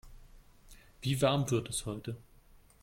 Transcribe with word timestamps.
Wie 1.01 1.21
warm 1.21 1.47
wird 1.51 1.69
es 1.69 1.85
heute? 1.85 2.17